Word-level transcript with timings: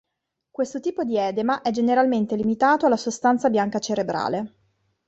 Questo 0.49 0.79
tipo 0.79 1.03
di 1.03 1.15
edema 1.15 1.61
è 1.61 1.69
generalmente 1.69 2.35
limitato 2.35 2.87
alla 2.87 2.97
sostanza 2.97 3.51
bianca 3.51 3.77
cerebrale. 3.77 4.53